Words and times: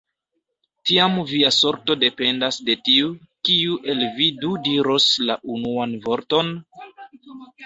Tiam 0.91 1.17
via 1.31 1.51
sorto 1.57 1.95
dependas 2.03 2.57
de 2.69 2.77
tiu, 2.89 3.11
kiu 3.51 3.77
el 3.95 4.03
vi 4.17 4.31
du 4.41 4.55
diros 4.69 5.07
la 5.29 5.37
unuan 5.59 5.95
vorton? 6.09 6.53